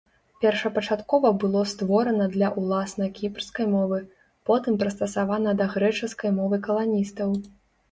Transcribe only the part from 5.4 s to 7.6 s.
да грэчаскай мовы каланістаў.